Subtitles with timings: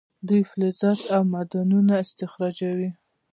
[0.27, 2.89] دوی فلزات او معدنونه استخراجوي.